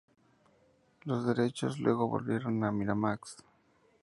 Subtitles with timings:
[1.03, 3.35] Los derechos luego volvieron a Miramax.